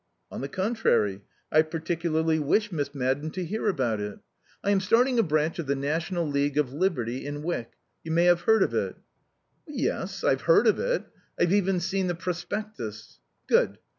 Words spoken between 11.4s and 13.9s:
even seen the prospectus." "Good.